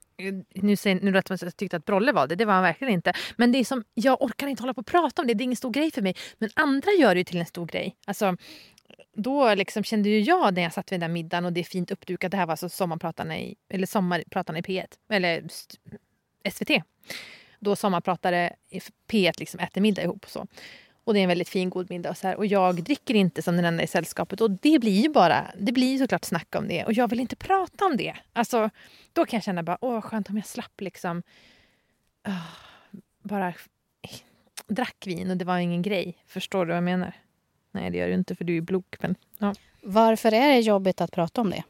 [0.54, 3.12] nu säger nu att jag tyckte att Brolle var det, det var han verkligen inte.
[3.36, 5.44] Men det är som, jag orkar inte hålla på och prata om det, det är
[5.44, 6.14] ingen stor grej för mig.
[6.38, 7.96] Men andra gör det till en stor grej.
[8.06, 8.36] Alltså,
[9.16, 11.64] då liksom kände ju jag när jag satt vid den där middagen och det är
[11.64, 15.42] fint uppdukat, det här var alltså sommarpratarna i, eller sommarpratarna i P1, eller
[16.50, 16.70] SVT
[17.62, 18.52] då sommarpratare
[19.08, 20.24] P1 liksom äter middag ihop.
[20.24, 20.46] Och, så.
[21.04, 22.10] och det är en väldigt fin god middag.
[22.10, 22.36] Och, så här.
[22.36, 24.40] och jag dricker inte som den enda i sällskapet.
[24.40, 26.84] Och det blir ju bara, det blir såklart snack om det.
[26.84, 28.14] Och jag vill inte prata om det.
[28.32, 28.70] Alltså,
[29.12, 31.22] då kan jag känna bara, åh skönt om jag slapp liksom.
[32.26, 32.46] Oh,
[33.22, 33.54] bara
[34.66, 36.16] drack vin och det var ingen grej.
[36.26, 37.12] Förstår du vad jag menar?
[37.70, 38.96] Nej, det gör du inte för du är blok.
[39.00, 39.54] Men, ja.
[39.82, 41.62] Varför är det jobbigt att prata om det?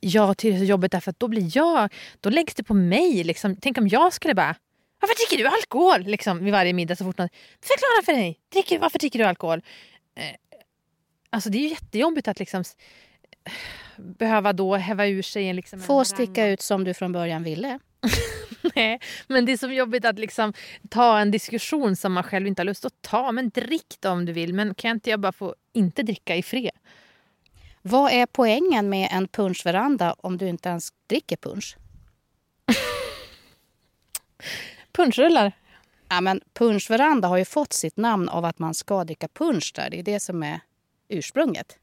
[0.00, 2.74] Jag tycker det är så jobbigt därför att då blir jag, då läggs det på
[2.74, 3.24] mig.
[3.24, 3.56] Liksom.
[3.56, 4.56] Tänk om jag skulle bara,
[5.00, 6.02] varför dricker du alkohol?
[6.02, 7.28] Liksom, vid varje middag så fort någon...
[7.60, 8.40] Förklara för dig!
[8.52, 9.62] Dricker, varför dricker du alkohol?
[10.16, 10.36] Eh,
[11.30, 12.64] alltså det är ju jättejobbigt att liksom
[13.96, 15.56] behöva då häva ur sig en...
[15.56, 17.78] Liksom, Få sticka ut som du från början ville.
[18.74, 20.52] Nej, men det är så jobbigt att liksom
[20.90, 23.32] ta en diskussion som man själv inte har lust att ta.
[23.32, 24.54] Men drick då om du vill.
[24.54, 26.70] Men kan inte jag bara få inte dricka i fred?
[27.82, 31.76] Vad är poängen med en punschveranda om du inte ens dricker punsch?
[34.96, 35.52] Punschrullar.
[36.08, 39.90] Ja, men punschveranda har ju fått sitt namn av att man ska dricka punsch där.
[39.90, 40.60] Det är det som är
[41.08, 41.78] ursprunget.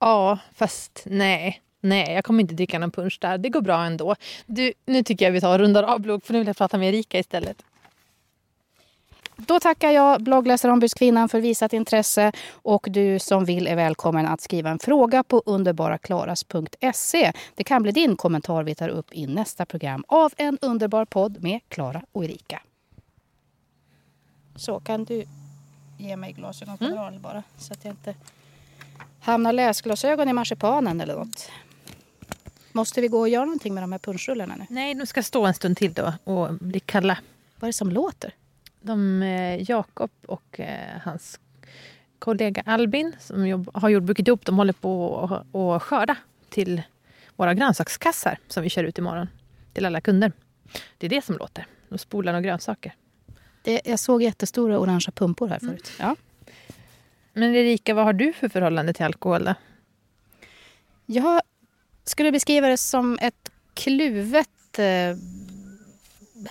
[0.00, 1.62] Ja, fast nej.
[1.80, 3.38] Nej, jag kommer inte dricka någon punsch där.
[3.38, 4.16] Det går bra ändå.
[4.46, 6.78] Du, nu tycker jag vi tar och rundar av blogg för nu vill jag prata
[6.78, 7.64] med Erika istället.
[9.46, 14.70] Då tackar jag bloggläsarombudskvinnan för visat intresse och du som vill är välkommen att skriva
[14.70, 17.32] en fråga på underbaraklaras.se.
[17.54, 21.42] Det kan bli din kommentar vi tar upp i nästa program av En underbar podd
[21.42, 22.62] med Klara och Erika.
[24.56, 25.24] Så kan du
[25.98, 27.22] ge mig glasögon mm.
[27.22, 28.14] bara så att jag inte
[29.20, 31.50] hamnar läsglasögon i marsipanen eller något.
[32.72, 34.66] Måste vi gå och göra någonting med de här punschrullarna nu?
[34.68, 37.18] Nej, de ska stå en stund till då och bli kalla.
[37.56, 38.34] Vad är det som låter?
[38.80, 41.40] De, eh, Jakob och eh, hans
[42.18, 46.16] kollega Albin som jobb, har jordbruket ihop, de håller på att skörda
[46.48, 46.82] till
[47.36, 49.28] våra grönsakskassar som vi kör ut imorgon
[49.72, 50.32] till alla kunder.
[50.98, 51.66] Det är det som låter.
[51.88, 52.94] De spolar några grönsaker.
[53.62, 55.92] Det, jag såg jättestora orangea pumpor här förut.
[55.98, 56.08] Mm.
[56.08, 56.16] Ja.
[57.32, 59.44] Men Erika, vad har du för förhållande till alkohol?
[59.44, 59.54] Då?
[61.06, 61.42] Jag
[62.04, 65.16] skulle beskriva det som ett kluvet eh,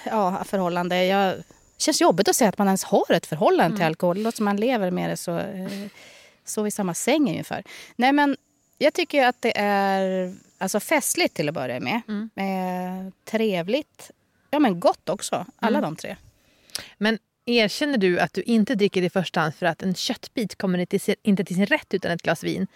[0.05, 1.05] ja, förhållande.
[1.05, 1.35] Jag
[1.77, 3.77] känns jobbigt att säga att man ens har ett förhållande mm.
[3.77, 4.17] till alkohol.
[4.17, 5.87] Det låter som man lever med det så, eh,
[6.45, 7.63] så i samma säng ungefär.
[7.95, 8.37] Nej men
[8.77, 12.01] jag tycker att det är alltså festligt till att börja med.
[12.07, 12.29] Mm.
[12.35, 14.11] Eh, trevligt.
[14.49, 15.45] Ja men gott också.
[15.55, 15.89] Alla mm.
[15.89, 16.15] de tre.
[16.97, 20.79] Men erkänner du att du inte dricker i första hand för att en köttbit kommer
[21.23, 22.67] inte till sin rätt utan ett glas vin?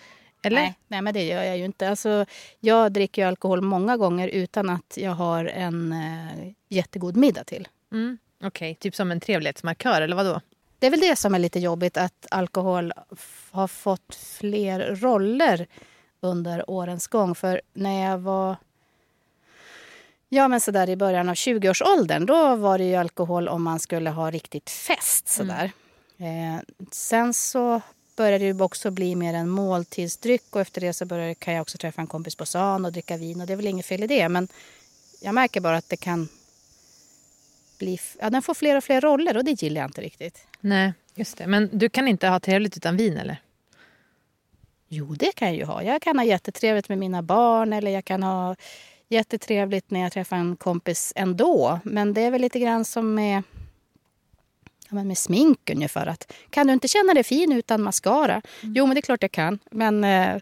[0.44, 0.62] Eller?
[0.62, 1.90] Nej, nej, men det gör jag ju inte.
[1.90, 2.26] Alltså,
[2.60, 7.68] jag dricker alkohol många gånger utan att jag har en eh, jättegod middag till.
[7.92, 8.18] Mm.
[8.44, 8.76] Okej, okay.
[8.76, 10.42] typ som en trevlighetsmarkör eller vadå?
[10.80, 12.94] Det är väl det som är lite jobbigt att alkohol
[13.52, 15.68] har fått fler roller
[16.20, 17.36] under årens gång.
[17.36, 18.56] För när jag var
[20.34, 23.80] Ja, men så där i början av 20-årsåldern då var det ju alkohol om man
[23.80, 25.28] skulle ha riktigt fest.
[25.28, 25.72] Så där.
[26.18, 26.56] Mm.
[26.56, 27.82] Eh, sen så
[28.16, 31.78] började det också bli mer en måltidsdryck och efter det så började, kan jag också
[31.78, 34.08] träffa en kompis på stan och dricka vin och det är väl inget fel i
[34.08, 34.30] det.
[34.30, 34.48] Men
[35.22, 36.30] jag märker bara att det kan
[37.82, 38.00] bli...
[38.20, 40.48] Ja, den får fler och fler roller och det gillar jag inte riktigt.
[40.60, 41.48] Nej, just det.
[41.48, 43.38] Men du kan inte ha trevligt utan vin eller?
[44.88, 45.84] Jo, det kan jag ju ha.
[45.84, 48.56] Jag kan ha jättetrevligt med mina barn eller jag kan ha
[49.10, 51.80] jättetrevligt när jag träffar en kompis ändå.
[51.84, 53.44] Men det är väl lite grann som med,
[54.90, 56.08] ja, med smink ungefär.
[56.08, 58.42] Att, kan du inte känna dig fin utan mascara?
[58.64, 58.76] Mm.
[58.76, 59.60] Jo, men det är klart jag kan.
[59.72, 60.42] Men eh,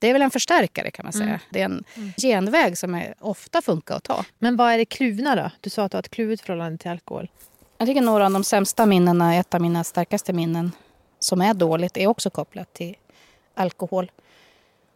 [0.00, 1.24] det är väl en förstärkare kan man säga.
[1.24, 1.40] Mm.
[1.50, 2.12] Det är en mm.
[2.16, 4.24] genväg som är, ofta funkar att ta.
[4.38, 5.50] Men vad är det kluvna då?
[5.60, 7.30] Du sa att du har ett kluvet förhållande till alkohol.
[7.78, 10.72] Jag tycker några av de sämsta minnena, ett av mina starkaste minnen
[11.18, 12.96] som är dåligt, är också kopplat till
[13.54, 14.10] alkohol.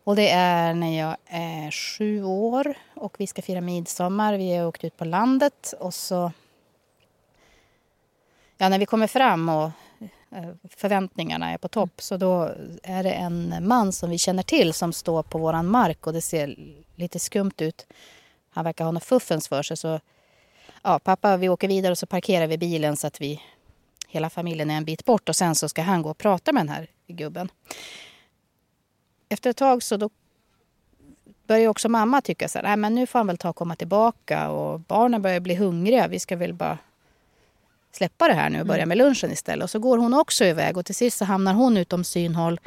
[0.05, 4.35] Och det är när jag är sju år och vi ska fira midsommar.
[4.35, 6.33] Vi har åkt ut på landet och så...
[8.59, 9.71] Ja, när vi kommer fram och
[10.77, 12.51] förväntningarna är på topp så då
[12.83, 16.21] är det en man som vi känner till som står på våran mark och det
[16.21, 16.57] ser
[16.95, 17.87] lite skumt ut.
[18.51, 20.01] Han verkar ha något fuffens för sig så
[20.83, 23.43] ja, pappa vi åker vidare och så parkerar vi bilen så att vi
[24.09, 26.61] hela familjen är en bit bort och sen så ska han gå och prata med
[26.61, 27.49] den här gubben
[29.29, 30.11] efter ett tag så då
[31.47, 33.77] börjar också mamma tycka så här, Nej, men nu får han väl ta och komma
[33.77, 36.09] tillbaka och barnen börjar bli hungriga.
[36.09, 36.79] Vi ska väl bara
[37.95, 38.89] släppa det här nu och börja mm.
[38.89, 39.65] med lunchen istället.
[39.65, 42.61] Och så går hon också iväg och till sist så hamnar hon utom synhåll.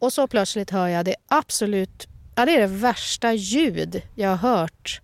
[0.00, 4.36] Och så plötsligt hör jag det absolut, ja det är det värsta ljud jag har
[4.36, 5.00] hört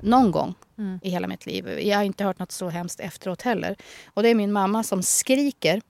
[0.00, 1.00] någon gång mm.
[1.02, 1.80] i hela mitt liv.
[1.80, 3.76] Jag har inte hört något så hemskt efteråt heller.
[4.14, 5.80] Och det är min mamma som skriker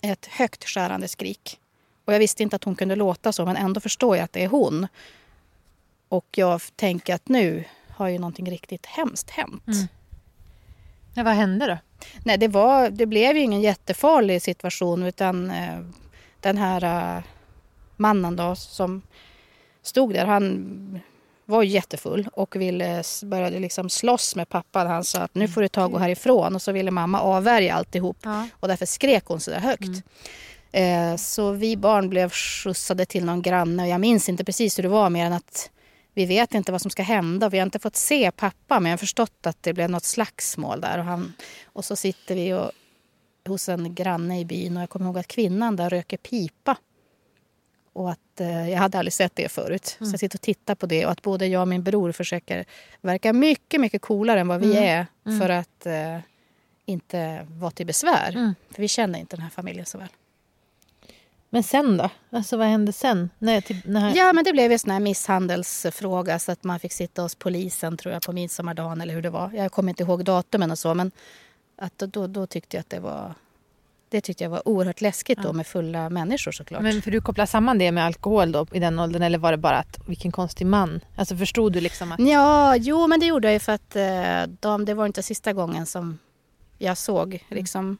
[0.00, 1.58] ett högt skärande skrik.
[2.04, 4.44] Och jag visste inte att hon kunde låta så, men ändå förstår jag att det
[4.44, 4.86] är hon.
[6.08, 9.66] Och jag tänker att nu har ju någonting riktigt hemskt hänt.
[9.66, 9.88] Mm.
[11.14, 11.78] Ja, vad hände då?
[12.24, 15.80] Nej, det, var, det blev ju ingen jättefarlig situation utan eh,
[16.40, 17.22] den här eh,
[17.96, 19.02] mannen då som
[19.82, 21.00] stod där, han
[21.44, 24.84] var jättefull och ville, började liksom slåss med pappa.
[24.84, 27.74] Han sa att nu får du ta och gå härifrån och så ville mamma avvärja
[27.74, 28.16] alltihop.
[28.22, 28.48] Ja.
[28.60, 30.02] Och därför skrek hon så där högt.
[30.72, 31.12] Mm.
[31.12, 34.82] Eh, så vi barn blev skjutsade till någon granne och jag minns inte precis hur
[34.82, 35.70] det var mer än att
[36.14, 37.48] vi vet inte vad som ska hända.
[37.48, 40.80] Vi har inte fått se pappa men jag har förstått att det blev något slagsmål
[40.80, 40.98] där.
[40.98, 41.32] Och, han,
[41.64, 42.70] och så sitter vi och,
[43.46, 46.76] hos en granne i byn och jag kommer ihåg att kvinnan där röker pipa.
[47.92, 49.96] Och att eh, jag hade aldrig sett det förut.
[50.00, 50.10] Mm.
[50.10, 52.64] Så jag sitter och tittar på det och att både jag och min bror försöker
[53.00, 54.84] verka mycket, mycket coolare än vad vi mm.
[54.84, 55.06] är.
[55.26, 55.40] Mm.
[55.40, 56.18] För att eh,
[56.86, 58.32] inte vara till besvär.
[58.36, 58.54] Mm.
[58.70, 60.08] För vi känner inte den här familjen så väl.
[61.54, 62.10] Men sen då?
[62.30, 63.30] Alltså vad hände sen?
[63.38, 64.16] När, typ, när...
[64.16, 67.96] Ja, men det blev en sån här misshandelsfråga så att man fick sitta hos polisen
[67.96, 69.50] tror jag på midsommardagen eller hur det var.
[69.54, 71.10] Jag kommer inte ihåg datumen och så men
[71.78, 73.34] att då, då tyckte jag att det var
[74.08, 75.48] det tyckte jag var oerhört läskigt ja.
[75.48, 76.82] då med fulla människor såklart.
[76.82, 79.58] Men för du kopplar samman det med alkohol då i den åldern eller var det
[79.58, 81.00] bara att vilken konstig man?
[81.16, 82.20] Alltså förstod du liksom att...
[82.20, 85.52] Ja, jo men det gjorde jag ju för att eh, de, det var inte sista
[85.52, 86.18] gången som
[86.78, 87.42] jag såg mm.
[87.50, 87.98] liksom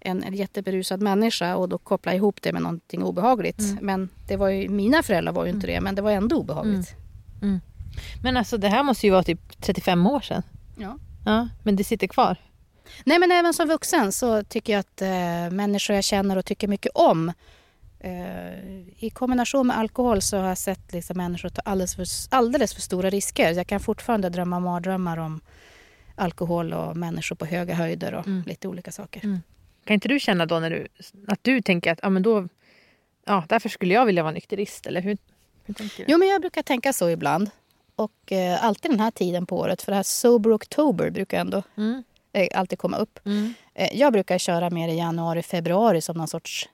[0.00, 3.60] en, en jätteberusad människa och då koppla ihop det med någonting obehagligt.
[3.60, 3.86] Mm.
[3.86, 5.74] Men det var ju, mina föräldrar var ju inte mm.
[5.74, 6.94] det, men det var ändå obehagligt.
[7.42, 7.48] Mm.
[7.48, 7.60] mm.
[8.22, 10.42] Men alltså det här måste ju vara typ 35 år sedan.
[10.76, 10.98] Ja.
[11.24, 11.48] ja.
[11.62, 12.36] Men det sitter kvar?
[13.04, 16.68] Nej, men även som vuxen så tycker jag att eh, människor jag känner och tycker
[16.68, 17.32] mycket om
[18.00, 22.74] eh, i kombination med alkohol så har jag sett liksom människor ta alldeles för, alldeles
[22.74, 23.52] för stora risker.
[23.52, 25.40] Jag kan fortfarande drömma mardrömmar om
[26.14, 28.42] alkohol och människor på höga höjder och mm.
[28.46, 29.24] lite olika saker.
[29.24, 29.40] Mm.
[29.90, 30.88] Kan inte du känna då när du,
[31.28, 32.48] att du tänker att ja, men då,
[33.24, 34.86] ja, därför skulle jag vilja vara nykterist?
[34.86, 35.18] Eller hur,
[35.64, 36.12] hur tänker du?
[36.12, 37.50] Jo, men jag brukar tänka så ibland.
[37.96, 41.62] Och eh, alltid den här tiden på året, för det här Sober October brukar ändå
[41.76, 42.02] mm.
[42.32, 43.20] eh, alltid komma upp.
[43.26, 43.54] Mm.
[43.74, 46.68] Eh, jag brukar köra mer i januari, februari som någon sorts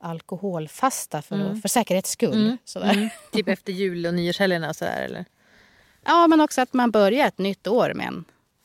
[0.00, 1.60] alkoholfasta för, mm.
[1.60, 2.58] för säkerhets skull.
[2.74, 2.92] Mm.
[2.98, 3.08] Mm.
[3.32, 5.24] Typ efter jul och nyårshelgerna och sådär eller?
[6.04, 8.24] Ja, men också att man börjar ett nytt år med en,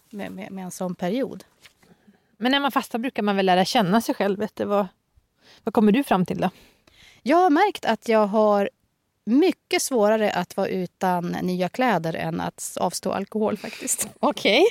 [0.09, 1.43] med, med, med en sån period.
[2.37, 4.39] Men när man fastar brukar man väl lära känna sig själv.
[4.39, 4.87] Vet du, vad,
[5.63, 6.49] vad kommer du fram till då?
[7.23, 8.69] Jag har märkt att jag har
[9.25, 14.09] mycket svårare att vara utan nya kläder än att avstå alkohol faktiskt.
[14.19, 14.65] Okej.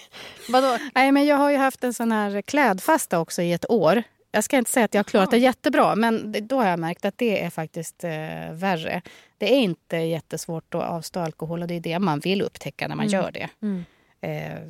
[0.48, 0.78] Vadå?
[0.94, 4.02] Nej, men jag har ju haft en sån här klädfasta också i ett år.
[4.30, 7.04] Jag ska inte säga att jag har klarat det jättebra, men då har jag märkt
[7.04, 9.02] att det är faktiskt eh, värre.
[9.38, 12.96] Det är inte jättesvårt att avstå alkohol och det är det man vill upptäcka när
[12.96, 13.48] man gör det.
[13.62, 13.84] Mm.
[14.20, 14.68] Eh,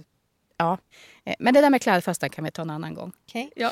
[0.57, 0.79] ja.
[1.25, 3.13] Eh, Men det där med klädfastan kan vi ta en annan gång.
[3.29, 3.51] Okej.
[3.57, 3.71] Ja.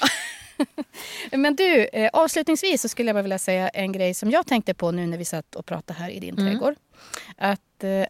[1.31, 4.75] Men du, eh, avslutningsvis så skulle jag bara vilja säga en grej som jag tänkte
[4.75, 6.47] på nu när vi satt och pratade här i din Mm.
[6.53, 6.75] trädgård.
[7.37, 8.07] Att, eh,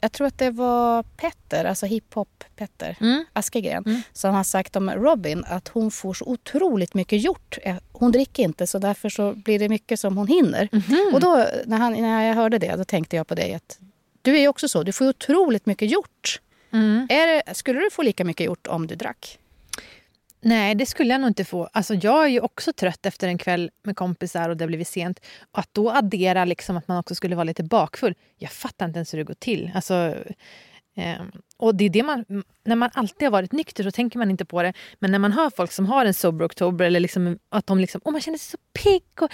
[0.00, 3.24] jag tror att det var Petter, alltså hiphop-Petter Mm.
[3.32, 4.02] Askegren, Mm.
[4.12, 7.58] som har sagt om Robin att hon får så otroligt mycket gjort.
[7.92, 10.68] Hon dricker inte så därför så blir det mycket som hon hinner.
[10.72, 11.10] Mhm.
[11.14, 13.78] Och då när, han, när jag hörde det då tänkte jag på dig att
[14.22, 16.40] du är ju också så, du får otroligt mycket gjort.
[16.74, 17.06] Mm.
[17.10, 19.38] Är det, skulle du få lika mycket gjort om du drack?
[20.40, 21.68] Nej, det skulle jag nog inte få.
[21.72, 24.88] Alltså, jag är ju också trött efter en kväll med kompisar och det har blivit
[24.88, 25.20] sent.
[25.52, 28.14] Och att då addera liksom att man också skulle vara lite bakfull.
[28.36, 29.70] Jag fattar inte ens hur det går till.
[29.74, 30.14] Alltså,
[30.96, 31.32] ehm,
[31.64, 32.24] och det är det man,
[32.64, 34.72] när man alltid har varit nykter så tänker man inte på det.
[34.98, 38.00] Men när man hör folk som har en sober oktober eller liksom, att de liksom,
[38.04, 39.32] oh, man känner sig så pigg och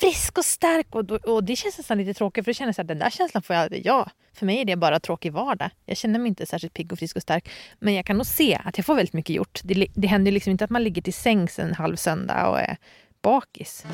[0.00, 0.94] frisk och stark.
[0.94, 3.56] Och, och det känns nästan lite tråkigt för det känns att den där känslan får
[3.56, 3.86] jag aldrig.
[3.86, 5.70] Ja, för mig är det bara tråkig vardag.
[5.86, 7.50] Jag känner mig inte särskilt pigg och frisk och stark.
[7.78, 9.60] Men jag kan nog se att jag får väldigt mycket gjort.
[9.64, 12.76] Det, det händer liksom inte att man ligger till sängs en halv söndag och är
[13.22, 13.84] bakis.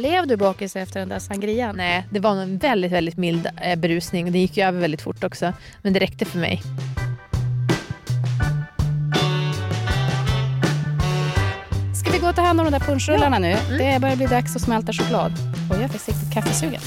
[0.00, 1.76] Blev du bakis efter den där sangrian?
[1.76, 4.32] Nej, det var en väldigt, väldigt mild eh, berusning.
[4.32, 5.52] Det gick ju över väldigt fort också.
[5.82, 6.62] Men det räckte för mig.
[11.94, 13.56] Ska vi gå och ta hand om de där punschrullarna nu?
[13.78, 15.32] Det börjar bli dags att smälta choklad.
[15.70, 16.80] Och jag är försiktigt kaffesugen.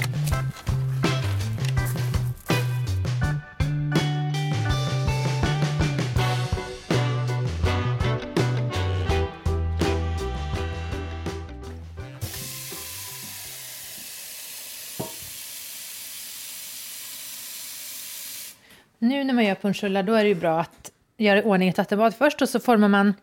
[19.23, 21.77] Nu när man gör punschrullar då är det ju bra att göra i ordning ett
[21.77, 23.13] vattenbad först och så formar man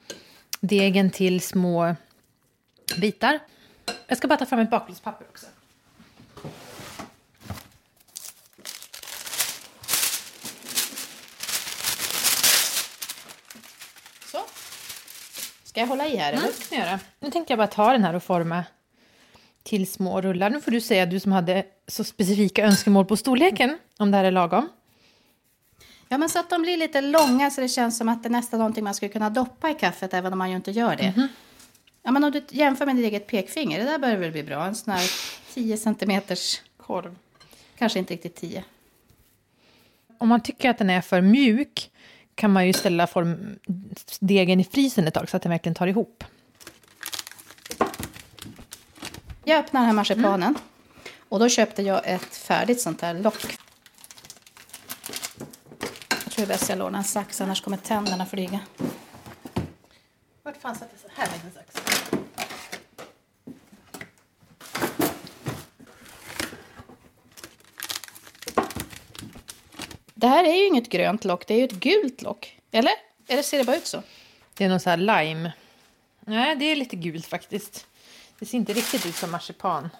[0.60, 1.94] degen till små
[3.00, 3.38] bitar.
[4.06, 5.46] Jag ska bara ta fram ett bakplåtspapper också.
[14.32, 14.38] Så.
[15.64, 16.32] Ska jag hålla i här?
[16.32, 16.68] Mm, Eller?
[16.68, 17.00] kan jag göra.
[17.20, 18.64] Nu tänkte jag bara ta den här och forma
[19.62, 20.50] till små rullar.
[20.50, 24.24] Nu får du säga, du som hade så specifika önskemål på storleken, om det här
[24.24, 24.68] är lagom.
[26.12, 28.31] Ja, men så att de blir lite långa så det känns som att det är
[28.31, 31.29] nästan någonting man skulle kunna doppa i kaffet även om man ju inte gör det.
[32.03, 34.66] Ja, men om du jämför med ditt eget pekfinger, det där börjar väl bli bra.
[34.66, 35.11] En sån här
[35.55, 37.16] 10 centimeters, Korv.
[37.79, 38.64] kanske inte riktigt 10.
[40.18, 41.90] Om man tycker att den är för mjuk
[42.35, 43.59] kan man ju ställa form,
[44.20, 46.25] degen i frysen ett tag så att den verkligen tar ihop.
[49.44, 50.55] Jag öppnar den här marsipanen.
[51.29, 53.60] Och då köpte jag ett färdigt sånt här lock.
[56.40, 58.61] Är bäst jag lånar en sax, annars kommer tänderna flyga.
[60.42, 61.90] Vart fan satt jag så här med en sax?
[70.14, 72.59] Det här är ju inget grönt lock, det är ju ett gult lock.
[72.70, 72.92] Eller?
[73.26, 74.03] Eller ser det bara ut så?
[74.55, 75.53] Det är någon så här lime.
[76.20, 77.87] Nej, det är lite gult faktiskt.
[78.38, 79.90] Det ser inte riktigt ut som marsipan.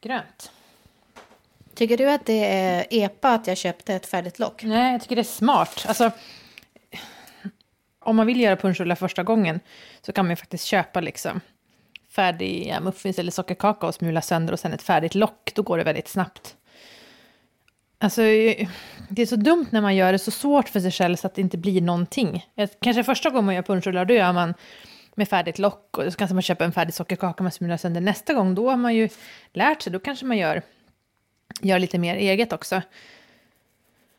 [0.00, 0.52] Grönt.
[1.74, 4.64] Tycker du att det är epa att jag köpte ett färdigt lock?
[4.64, 5.84] Nej, jag tycker det är smart.
[5.88, 6.10] Alltså,
[7.98, 9.60] om man vill göra punschrullar första gången
[10.02, 11.40] så kan man ju faktiskt köpa liksom
[12.10, 15.52] färdiga muffins eller sockerkaka och smula sönder och sen ett färdigt lock.
[15.54, 16.56] Då går det väldigt snabbt.
[17.98, 18.20] Alltså,
[19.08, 21.34] det är så dumt när man gör det så svårt för sig själv så att
[21.34, 22.46] det inte blir någonting.
[22.80, 24.54] Kanske första gången man gör punschrullar, då gör man
[25.14, 28.00] med färdigt lock och så kanske man köper en färdig sockerkaka man smular sönder.
[28.00, 29.08] Nästa gång, då har man ju
[29.52, 29.92] lärt sig.
[29.92, 30.62] Då kanske man gör,
[31.60, 32.82] gör lite mer eget också.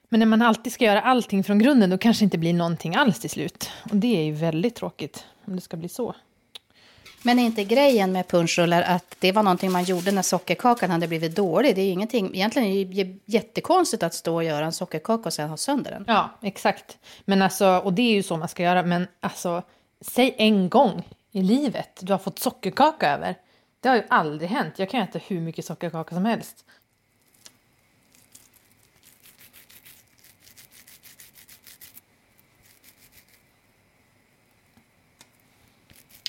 [0.10, 2.96] Men när man alltid ska göra allting från grunden, då kanske det inte blir någonting
[2.96, 3.70] alls till slut.
[3.92, 6.16] Och det är ju väldigt tråkigt om det ska bli så.
[7.26, 11.08] Men är inte grejen med punschrullar att det var någonting man gjorde när sockerkakan hade
[11.08, 11.76] blivit dålig?
[11.76, 15.24] Det är ju ingenting, egentligen är det ju jättekonstigt att stå och göra en sockerkaka
[15.24, 16.06] och sen ha sönder den.
[16.08, 16.98] Ja, exakt.
[17.26, 18.84] Men alltså, och det är ju så man ska göra.
[18.84, 19.64] Men alltså,
[20.02, 23.36] säg en gång i livet du har fått sockerkaka över.
[23.80, 24.80] Det har ju aldrig hänt.
[24.80, 26.66] Jag kan äta hur mycket sockerkaka som helst.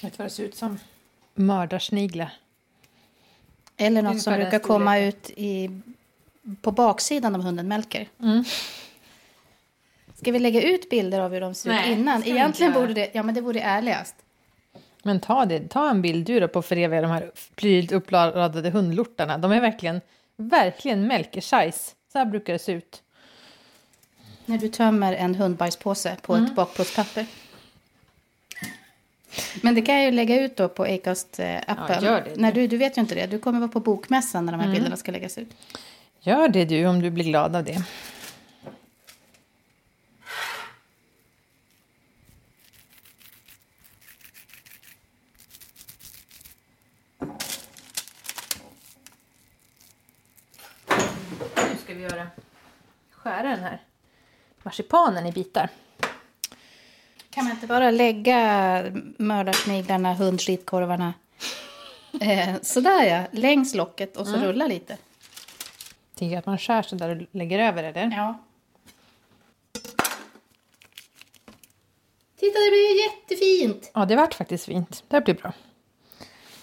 [0.02, 0.78] Vet du vad det ser ut som?
[1.34, 2.32] Mördarsniglar.
[3.76, 5.80] Eller något som brukar komma ut i
[6.62, 8.08] på baksidan av hunden mälker.
[8.20, 8.44] Mm.
[10.14, 12.20] Ska vi lägga ut bilder av hur de ser ut Nej, innan?
[12.20, 14.14] ska vi Egentligen borde det, ja men det vore ärligast.
[15.02, 19.38] Men ta, det, ta en bild du då på föreviga de här prydligt uppradade hundlortarna.
[19.38, 20.00] De är verkligen,
[20.36, 21.94] verkligen melkersize.
[22.12, 23.02] Så här brukar det se ut.
[24.44, 26.44] När du tömmer en hundbajspåse på Mm.
[26.46, 27.26] ett bakplåtspapper.
[29.62, 32.04] Men det kan jag ju lägga ut då på Acast-appen.
[32.04, 32.18] Ja.
[32.18, 32.54] Mm.
[32.54, 33.26] Du, du vet ju inte det.
[33.26, 35.48] Du kommer vara på bokmässan när de här bilderna ska läggas ut.
[36.20, 37.82] Gör det du om du blir glad av det.
[51.56, 52.26] Nu ska vi göra
[53.10, 53.82] skära den här
[54.62, 55.70] marsipanen i bitar.
[57.36, 58.84] Kan man inte bara lägga
[59.18, 61.14] mördarsniglarna, hundskitkorvarna
[62.20, 64.46] eh, sådär ja, längs locket och så Mm.
[64.46, 64.96] rulla lite?
[66.14, 68.10] Tänker att man skär så där och lägger över eller?
[68.16, 68.38] Ja.
[72.40, 73.90] Titta, det blir ju jättefint!
[73.94, 75.04] Ja, det vart faktiskt fint.
[75.08, 75.52] Det här blir bra.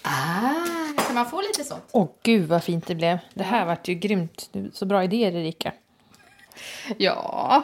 [0.02, 1.84] Ah, kan man få lite sånt?
[1.92, 3.18] Åh gud vad fint det blev.
[3.34, 4.48] Det här vart ju grymt.
[4.52, 5.72] Du, Så bra idéer Erika.
[6.98, 7.62] Ja,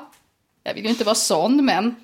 [0.62, 1.94] jag vill ju inte vara sån men...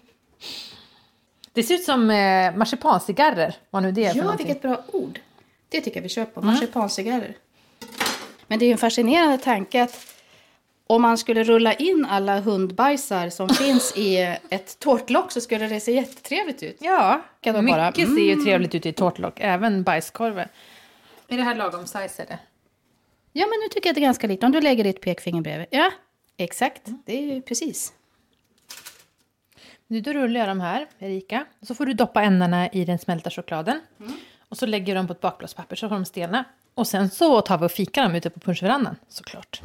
[1.56, 4.46] Det ser ut som eh, marsipancigarrer, vad nu det är för Ja, någonting.
[4.46, 5.20] vilket bra ord.
[5.68, 6.42] Det tycker jag vi köper.
[6.42, 7.34] Marsipancigarrer.
[8.46, 10.06] Men det är ju en fascinerande tanke att
[10.86, 15.80] om man skulle rulla in alla hundbajsar som finns i ett tårtlock så skulle det
[15.80, 16.76] se jättetrevligt ut.
[16.80, 20.48] Ja, Kan mycket bara- ser ju trevligt ut i ett tårtlock, även bajskorven.
[21.28, 22.38] Är det här lagom size eller?
[23.32, 24.46] Ja, men nu tycker jag att det är ganska lite.
[24.46, 25.66] Om du lägger ditt pekfinger bredvid.
[25.70, 25.90] Ja,
[26.36, 26.82] exakt.
[27.06, 27.92] Det är ju precis.
[29.88, 31.44] Nu då rullar jag de här, Erika.
[31.62, 33.80] Så får du doppa ändarna i den smälta chokladen.
[34.48, 36.44] Och så lägger du dem på ett bakplåtspapper så får de stelna.
[36.74, 39.62] Och sen så tar vi och fikar dem ute på punschverandan, såklart.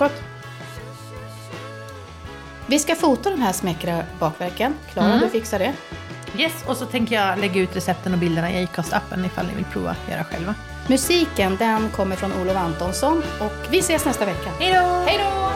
[0.00, 0.22] Supergott.
[2.66, 4.74] Vi ska fota de här smäckra bakverken.
[4.92, 5.72] Klara, du fixar det.
[6.36, 9.64] Yes, och så tänker jag lägga ut recepten och bilderna i Acast-appen ifall ni vill
[9.64, 10.54] prova att göra själva.
[10.88, 14.50] Musiken den kommer från Olof Antonsson och vi ses nästa vecka.
[14.58, 15.49] Hej då!